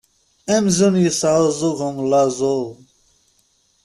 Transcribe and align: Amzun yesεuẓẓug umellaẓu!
Amzun 0.55 0.95
yesεuẓẓug 1.03 1.79
umellaẓu! 1.87 2.63